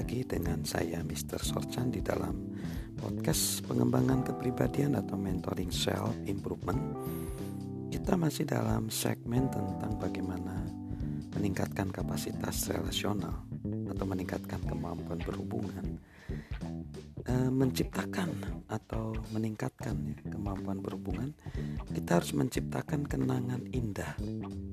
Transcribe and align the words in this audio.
lagi 0.00 0.24
dengan 0.24 0.64
saya 0.64 1.04
Mr. 1.04 1.44
Sorchan 1.44 1.92
di 1.92 2.00
dalam 2.00 2.32
podcast 2.96 3.60
pengembangan 3.68 4.24
kepribadian 4.24 4.96
atau 4.96 5.12
mentoring 5.20 5.68
self 5.68 6.16
improvement. 6.24 6.96
Kita 7.92 8.16
masih 8.16 8.48
dalam 8.48 8.88
segmen 8.88 9.52
tentang 9.52 10.00
bagaimana 10.00 10.64
meningkatkan 11.36 11.92
kapasitas 11.92 12.72
relasional 12.72 13.44
atau 13.92 14.04
meningkatkan 14.08 14.64
kemampuan 14.64 15.20
berhubungan, 15.20 16.00
e, 17.20 17.34
menciptakan 17.52 18.32
atau 18.72 19.12
meningkatkan 19.36 20.00
ya, 20.16 20.32
kemampuan 20.32 20.80
berhubungan. 20.80 21.36
Kita 21.92 22.24
harus 22.24 22.32
menciptakan 22.32 23.04
kenangan 23.04 23.68
indah 23.68 24.16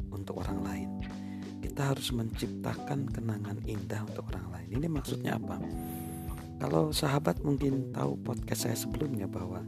untuk 0.07 0.39
orang 0.39 0.59
lain 0.64 0.89
kita 1.61 1.93
harus 1.93 2.09
menciptakan 2.13 3.09
kenangan 3.09 3.57
indah 3.66 4.05
untuk 4.05 4.29
orang 4.34 4.47
lain. 4.53 4.70
Ini 4.81 4.88
maksudnya 4.89 5.38
apa? 5.38 5.61
Kalau 6.57 6.89
sahabat 6.89 7.45
mungkin 7.45 7.93
tahu 7.93 8.17
podcast 8.25 8.66
saya 8.66 8.77
sebelumnya 8.77 9.30
bahwa 9.30 9.61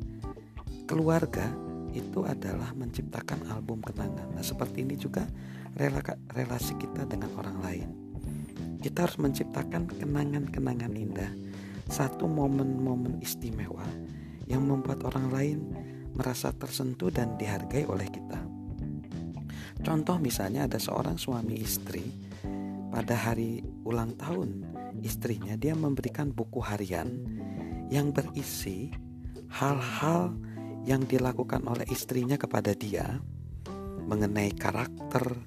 keluarga 0.90 1.54
itu 1.94 2.26
adalah 2.26 2.74
menciptakan 2.74 3.46
album 3.50 3.82
kenangan. 3.86 4.34
Nah, 4.34 4.46
seperti 4.46 4.86
ini 4.86 4.98
juga 4.98 5.26
relasi 6.34 6.74
kita 6.82 7.06
dengan 7.06 7.30
orang 7.38 7.58
lain. 7.62 7.90
Kita 8.82 9.06
harus 9.06 9.22
menciptakan 9.22 9.86
kenangan-kenangan 10.02 10.94
indah, 10.98 11.30
satu 11.86 12.26
momen-momen 12.26 13.22
istimewa 13.22 13.86
yang 14.50 14.66
membuat 14.66 15.06
orang 15.06 15.30
lain 15.30 15.60
merasa 16.18 16.50
tersentuh 16.50 17.14
dan 17.14 17.38
dihargai 17.38 17.86
oleh 17.86 18.10
kita. 18.10 18.49
Contoh 19.80 20.20
misalnya 20.20 20.68
ada 20.68 20.76
seorang 20.76 21.16
suami 21.16 21.56
istri 21.60 22.04
pada 22.90 23.16
hari 23.16 23.64
ulang 23.86 24.18
tahun 24.18 24.66
istrinya 25.06 25.56
dia 25.56 25.78
memberikan 25.78 26.34
buku 26.34 26.60
harian 26.60 27.24
yang 27.88 28.12
berisi 28.12 28.92
hal-hal 29.50 30.36
yang 30.84 31.06
dilakukan 31.08 31.64
oleh 31.64 31.86
istrinya 31.88 32.36
kepada 32.36 32.76
dia 32.76 33.22
mengenai 34.10 34.50
karakter, 34.58 35.38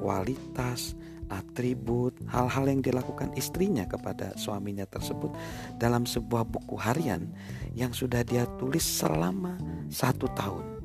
kualitas, 0.00 0.96
atribut, 1.28 2.16
hal-hal 2.30 2.64
yang 2.70 2.80
dilakukan 2.80 3.34
istrinya 3.36 3.84
kepada 3.84 4.32
suaminya 4.40 4.88
tersebut 4.88 5.34
dalam 5.76 6.08
sebuah 6.08 6.48
buku 6.48 6.80
harian 6.80 7.28
yang 7.76 7.92
sudah 7.92 8.24
dia 8.24 8.48
tulis 8.56 8.84
selama 8.84 9.58
satu 9.92 10.30
tahun. 10.32 10.75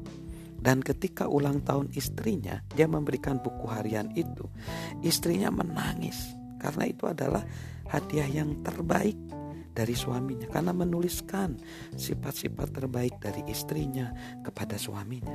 Dan 0.61 0.85
ketika 0.85 1.25
ulang 1.25 1.65
tahun 1.65 1.89
istrinya, 1.97 2.61
dia 2.77 2.85
memberikan 2.85 3.41
buku 3.41 3.65
harian 3.65 4.13
itu. 4.13 4.45
Istrinya 5.01 5.49
menangis 5.49 6.37
karena 6.61 6.85
itu 6.85 7.09
adalah 7.09 7.41
hadiah 7.89 8.29
yang 8.29 8.61
terbaik 8.61 9.17
dari 9.73 9.97
suaminya 9.97 10.45
karena 10.51 10.75
menuliskan 10.75 11.57
sifat-sifat 11.97 12.69
terbaik 12.75 13.17
dari 13.17 13.41
istrinya 13.49 14.13
kepada 14.45 14.77
suaminya. 14.77 15.33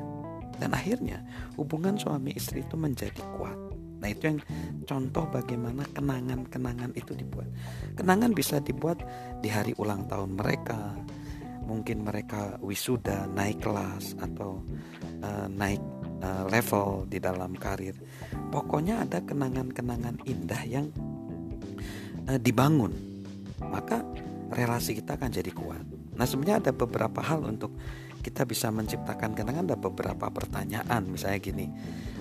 Dan 0.56 0.72
akhirnya 0.72 1.26
hubungan 1.58 1.98
suami 1.98 2.32
istri 2.38 2.62
itu 2.62 2.78
menjadi 2.78 3.20
kuat. 3.36 3.58
Nah, 3.96 4.12
itu 4.12 4.28
yang 4.28 4.38
contoh 4.84 5.24
bagaimana 5.32 5.88
kenangan-kenangan 5.96 6.92
itu 6.94 7.16
dibuat. 7.16 7.48
Kenangan 7.96 8.36
bisa 8.36 8.60
dibuat 8.60 9.00
di 9.40 9.48
hari 9.48 9.72
ulang 9.80 10.04
tahun 10.04 10.36
mereka, 10.36 10.94
mungkin 11.66 12.06
mereka 12.06 12.56
wisuda 12.62 13.26
naik 13.26 13.60
kelas 13.60 14.14
atau 14.22 14.62
uh, 15.20 15.50
naik 15.50 15.82
uh, 16.22 16.46
level 16.46 17.10
di 17.10 17.18
dalam 17.18 17.58
karir. 17.58 17.98
Pokoknya 18.54 19.02
ada 19.02 19.18
kenangan-kenangan 19.20 20.22
indah 20.24 20.62
yang 20.64 20.86
uh, 22.30 22.38
dibangun. 22.38 22.94
Maka 23.60 24.00
relasi 24.54 24.94
kita 25.02 25.18
akan 25.18 25.30
jadi 25.34 25.50
kuat. 25.50 25.82
Nah 26.16 26.24
sebenarnya 26.24 26.70
ada 26.70 26.72
beberapa 26.72 27.18
hal 27.20 27.42
untuk 27.42 27.74
kita 28.22 28.46
bisa 28.46 28.70
menciptakan 28.70 29.34
kenangan 29.34 29.74
ada 29.74 29.78
beberapa 29.78 30.30
pertanyaan. 30.30 31.10
Misalnya 31.10 31.38
gini 31.42 31.66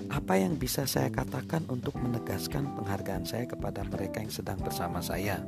apa 0.06 0.38
yang 0.38 0.54
bisa 0.54 0.86
saya 0.86 1.10
katakan 1.10 1.66
untuk 1.66 1.98
menegaskan 1.98 2.78
penghargaan 2.78 3.26
saya 3.26 3.46
kepada 3.46 3.82
mereka 3.86 4.22
yang 4.22 4.30
sedang 4.30 4.58
bersama 4.62 5.02
saya? 5.02 5.42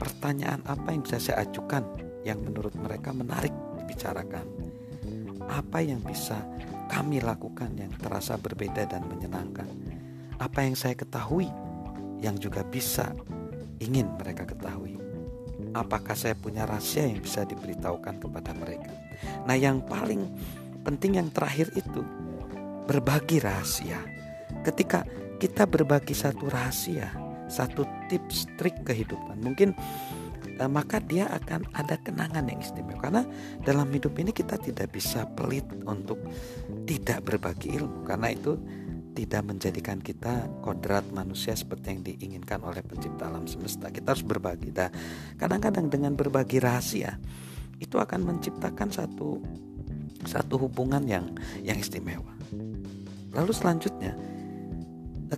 Pertanyaan 0.00 0.64
apa 0.64 0.96
yang 0.96 1.04
bisa 1.04 1.20
saya 1.20 1.44
ajukan 1.44 2.09
yang 2.26 2.40
menurut 2.44 2.74
mereka 2.76 3.10
menarik 3.14 3.52
dibicarakan. 3.80 4.46
Apa 5.50 5.82
yang 5.82 5.98
bisa 6.04 6.46
kami 6.86 7.18
lakukan 7.22 7.72
yang 7.74 7.90
terasa 7.96 8.36
berbeda 8.36 8.86
dan 8.86 9.06
menyenangkan? 9.08 9.66
Apa 10.40 10.64
yang 10.64 10.76
saya 10.76 10.96
ketahui 10.96 11.48
yang 12.20 12.36
juga 12.36 12.64
bisa 12.64 13.12
ingin 13.80 14.08
mereka 14.20 14.44
ketahui? 14.46 15.00
Apakah 15.72 16.18
saya 16.18 16.34
punya 16.34 16.66
rahasia 16.66 17.06
yang 17.06 17.22
bisa 17.22 17.46
diberitahukan 17.46 18.18
kepada 18.18 18.50
mereka? 18.56 18.90
Nah, 19.46 19.54
yang 19.54 19.84
paling 19.84 20.26
penting 20.82 21.20
yang 21.20 21.28
terakhir 21.30 21.70
itu 21.76 22.02
berbagi 22.88 23.38
rahasia. 23.38 24.00
Ketika 24.66 25.06
kita 25.38 25.64
berbagi 25.68 26.12
satu 26.12 26.50
rahasia, 26.50 27.14
satu 27.46 27.86
tips 28.10 28.50
trik 28.58 28.82
kehidupan, 28.82 29.38
mungkin 29.40 29.72
uh, 30.60 30.70
maka 30.70 31.00
dia 31.00 31.26
akan 31.32 31.72
ada 31.72 31.96
kenangan 31.96 32.44
yang 32.44 32.60
istimewa. 32.60 33.00
Karena 33.00 33.22
dalam 33.64 33.88
hidup 33.88 34.12
ini 34.20 34.30
kita 34.30 34.60
tidak 34.60 34.92
bisa 34.92 35.24
pelit 35.32 35.64
untuk 35.88 36.20
tidak 36.84 37.24
berbagi 37.24 37.80
ilmu. 37.80 38.04
Karena 38.04 38.28
itu 38.30 38.60
tidak 39.16 39.42
menjadikan 39.42 39.98
kita 39.98 40.46
kodrat 40.62 41.02
manusia 41.10 41.56
seperti 41.56 41.86
yang 41.90 42.02
diinginkan 42.06 42.62
oleh 42.62 42.84
pencipta 42.84 43.26
alam 43.26 43.48
semesta. 43.48 43.90
Kita 43.90 44.14
harus 44.14 44.22
berbagi. 44.22 44.70
Dan 44.70 44.92
kadang-kadang 45.40 45.90
dengan 45.90 46.14
berbagi 46.14 46.62
rahasia 46.62 47.18
itu 47.80 47.96
akan 47.96 48.20
menciptakan 48.28 48.92
satu 48.92 49.40
satu 50.28 50.68
hubungan 50.68 51.00
yang 51.08 51.32
yang 51.64 51.80
istimewa. 51.80 52.36
Lalu 53.32 53.52
selanjutnya 53.56 54.14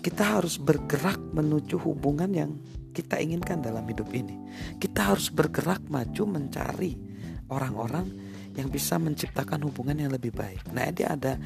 kita 0.00 0.40
harus 0.40 0.56
bergerak 0.56 1.20
menuju 1.36 1.76
hubungan 1.82 2.30
yang 2.32 2.50
kita 2.92 3.20
inginkan 3.20 3.60
dalam 3.60 3.84
hidup 3.88 4.08
ini. 4.12 4.36
Kita 4.80 5.12
harus 5.12 5.28
bergerak 5.32 5.84
maju 5.88 6.22
mencari 6.28 6.96
orang-orang 7.48 8.08
yang 8.52 8.68
bisa 8.68 9.00
menciptakan 9.00 9.64
hubungan 9.64 9.96
yang 9.96 10.12
lebih 10.12 10.32
baik. 10.32 10.68
Nah, 10.76 10.88
ini 10.88 11.04
ada 11.04 11.40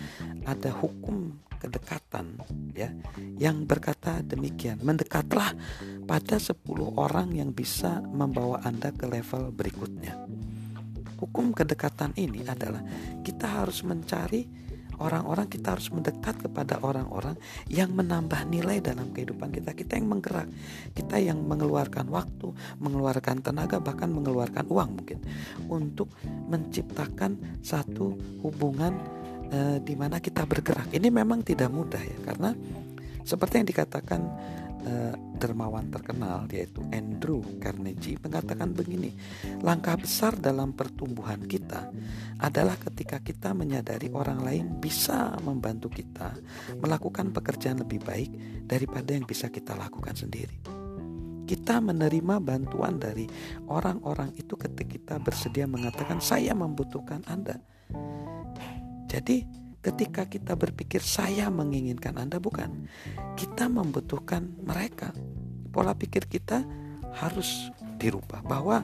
ada 0.47 0.71
hukum 0.75 1.39
kedekatan 1.57 2.37
ya 2.75 2.91
yang 3.39 3.65
berkata 3.65 4.23
demikian. 4.23 4.83
Mendekatlah 4.83 5.55
pada 6.05 6.37
10 6.39 6.63
orang 6.99 7.35
yang 7.35 7.51
bisa 7.55 8.03
membawa 8.03 8.63
Anda 8.63 8.91
ke 8.95 9.07
level 9.07 9.55
berikutnya. 9.55 10.15
Hukum 11.17 11.57
kedekatan 11.57 12.13
ini 12.21 12.45
adalah 12.45 12.85
kita 13.25 13.65
harus 13.65 13.81
mencari 13.81 14.66
orang-orang 15.01 15.47
kita 15.49 15.77
harus 15.77 15.89
mendekat 15.93 16.37
kepada 16.41 16.81
orang-orang 16.81 17.37
yang 17.69 17.93
menambah 17.93 18.49
nilai 18.49 18.81
dalam 18.81 19.13
kehidupan 19.13 19.53
kita. 19.53 19.73
Kita 19.73 19.97
yang 19.99 20.09
menggerak. 20.09 20.49
Kita 20.93 21.17
yang 21.21 21.43
mengeluarkan 21.45 22.09
waktu 22.09 22.53
mengeluarkan 22.81 23.45
tenaga 23.45 23.81
bahkan 23.81 24.09
mengeluarkan 24.13 24.65
uang 24.69 24.91
mungkin. 25.03 25.19
Untuk 25.69 26.13
menciptakan 26.25 27.61
satu 27.61 28.17
hubungan 28.45 28.97
e, 29.51 29.81
di 29.83 29.95
mana 29.95 30.19
kita 30.23 30.45
bergerak. 30.45 30.91
Ini 30.93 31.09
memang 31.13 31.43
tidak 31.43 31.71
mudah 31.71 32.01
ya 32.01 32.19
karena 32.27 32.51
seperti 33.27 33.59
yang 33.59 33.69
dikatakan 33.69 34.21
uh, 34.87 35.15
dermawan 35.37 35.91
terkenal 35.93 36.49
yaitu 36.49 36.81
Andrew 36.95 37.43
Carnegie 37.61 38.17
mengatakan 38.23 38.73
begini, 38.73 39.13
langkah 39.61 39.99
besar 39.99 40.39
dalam 40.39 40.73
pertumbuhan 40.73 41.45
kita 41.45 41.91
adalah 42.41 42.79
ketika 42.81 43.21
kita 43.21 43.53
menyadari 43.53 44.09
orang 44.15 44.41
lain 44.41 44.67
bisa 44.81 45.37
membantu 45.45 45.93
kita 45.93 46.33
melakukan 46.81 47.35
pekerjaan 47.35 47.83
lebih 47.83 48.01
baik 48.01 48.31
daripada 48.65 49.13
yang 49.13 49.29
bisa 49.29 49.53
kita 49.53 49.77
lakukan 49.77 50.17
sendiri. 50.17 50.57
Kita 51.47 51.79
menerima 51.79 52.43
bantuan 52.43 52.99
dari 52.99 53.31
orang-orang 53.71 54.35
itu 54.35 54.59
ketika 54.59 54.87
kita 54.91 55.15
bersedia 55.23 55.71
mengatakan 55.71 56.19
saya 56.19 56.51
membutuhkan 56.59 57.23
Anda. 57.31 57.63
Jadi 59.07 59.66
Ketika 59.87 60.27
kita 60.27 60.59
berpikir 60.59 60.99
saya 60.99 61.47
menginginkan 61.47 62.19
Anda 62.19 62.43
bukan. 62.43 62.91
Kita 63.39 63.71
membutuhkan 63.71 64.59
mereka. 64.67 65.15
Pola 65.71 65.95
pikir 65.95 66.27
kita 66.27 66.67
harus 67.15 67.71
dirubah 67.95 68.43
bahwa 68.43 68.83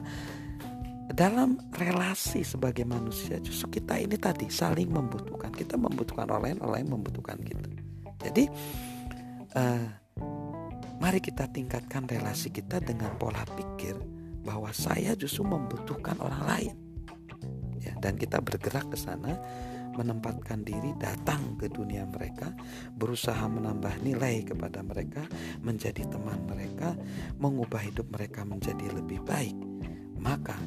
dalam 1.11 1.59
relasi 1.75 2.47
sebagai 2.47 2.87
manusia 2.87 3.35
justru 3.43 3.83
kita 3.83 3.99
ini 3.99 4.15
tadi 4.15 4.47
saling 4.47 4.87
membutuhkan. 4.87 5.51
Kita 5.51 5.75
membutuhkan 5.75 6.31
orang 6.31 6.55
lain, 6.55 6.57
orang 6.63 6.73
lain 6.79 6.87
membutuhkan 6.95 7.37
kita. 7.43 7.67
Jadi 8.23 8.43
uh, 9.59 9.85
mari 11.03 11.19
kita 11.19 11.51
tingkatkan 11.51 12.07
relasi 12.07 12.47
kita 12.47 12.79
dengan 12.79 13.11
pola 13.19 13.43
pikir 13.43 13.99
bahwa 14.47 14.71
saya 14.71 15.19
justru 15.19 15.43
membutuhkan 15.43 16.15
orang 16.23 16.43
lain. 16.47 16.75
Ya, 17.83 17.91
dan 17.99 18.15
kita 18.15 18.39
bergerak 18.39 18.87
ke 18.87 18.95
sana 18.95 19.35
menempatkan 19.93 20.65
diri 20.65 20.93
datang 20.97 21.55
ke 21.55 21.69
dunia 21.69 22.05
mereka, 22.09 22.51
berusaha 22.97 23.45
menambah 23.45 24.01
nilai 24.01 24.43
kepada 24.45 24.81
mereka, 24.81 25.23
menjadi 25.61 26.05
teman 26.09 26.43
mereka, 26.49 26.97
mengubah 27.37 27.81
hidup 27.81 28.09
mereka 28.09 28.43
menjadi 28.43 28.89
lebih 28.93 29.21
baik, 29.23 29.55
maka 30.17 30.57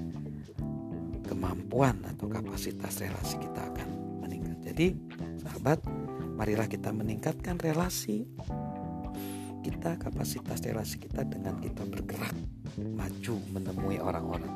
kemampuan 1.27 1.99
atau 2.07 2.31
kapasitas 2.31 3.03
relasi 3.03 3.37
kita 3.43 3.61
akan 3.75 3.89
meningkat. 4.23 4.57
Jadi, 4.73 4.95
sahabat, 5.43 5.83
marilah 6.39 6.71
kita 6.71 6.95
meningkatkan 6.95 7.59
relasi 7.59 8.31
kita, 9.67 9.99
kapasitas 9.99 10.63
relasi 10.63 11.03
kita 11.03 11.27
dengan 11.27 11.59
kita 11.59 11.83
bergerak 11.83 12.35
maju 12.79 13.37
menemui 13.51 13.99
orang-orang, 13.99 14.53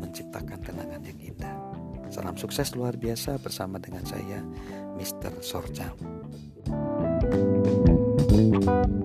menciptakan 0.00 0.60
kenangan 0.64 1.04
yang 1.04 1.20
indah. 1.20 1.53
Salam 2.14 2.38
sukses 2.38 2.78
luar 2.78 2.94
biasa 2.94 3.42
bersama 3.42 3.82
dengan 3.82 4.06
saya, 4.06 4.38
Mr. 4.94 5.42
Sorjan. 5.42 5.90
thank 8.34 8.66
you 8.66 9.03